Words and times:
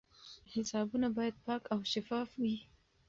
حسابونه 0.53 1.07
باید 1.15 1.35
پاک 1.45 1.61
او 1.73 1.79
شفاف 1.91 2.29
وي. 2.41 2.57